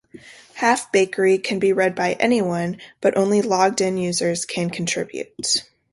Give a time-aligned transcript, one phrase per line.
[0.57, 5.63] Halfbakery can be read by anyone, but only logged-in users can contribute.